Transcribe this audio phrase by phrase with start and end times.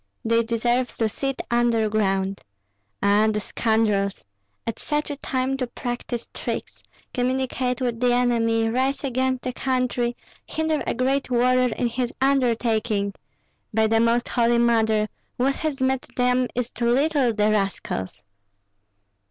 [0.25, 2.41] They deserve to sit under ground.
[3.03, 4.25] Ah, the scoundrels!
[4.65, 6.81] at such a time to practise tricks,
[7.13, 10.17] communicate with the enemy, rise against the country,
[10.47, 13.13] hinder a great warrior in his undertaking!
[13.75, 18.23] By the Most Holy Mother, what has met them is too little, the rascals!"